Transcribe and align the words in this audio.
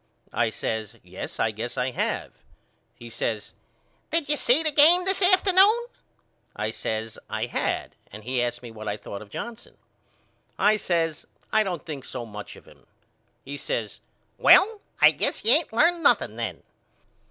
I 0.33 0.49
says 0.49 0.97
Yes 1.03 1.39
I 1.39 1.51
guess 1.51 1.77
I 1.77 1.91
have. 1.91 2.31
He 2.95 3.07
says 3.07 3.53
Did 4.09 4.29
you 4.29 4.35
see 4.35 4.63
the 4.63 4.71
game 4.71 5.05
this 5.05 5.21
afternoon? 5.21 5.85
I 6.55 6.71
says 6.71 7.19
I 7.29 7.45
had 7.45 7.95
and 8.11 8.23
he 8.23 8.41
asked 8.41 8.63
me 8.63 8.71
what 8.71 8.87
I 8.87 8.97
thought 8.97 9.21
of 9.21 9.29
Johnson. 9.29 9.77
I 10.57 10.77
says 10.77 11.27
I 11.51 11.61
don't 11.61 11.85
think 11.85 12.03
so 12.03 12.25
much 12.25 12.55
of 12.55 12.65
him. 12.65 12.87
He 13.45 13.57
says 13.57 13.99
Well 14.39 14.81
I 14.99 15.11
guess 15.11 15.45
you 15.45 15.51
ain't 15.51 15.71
learned 15.71 16.01
nothing 16.01 16.35
then. 16.35 16.63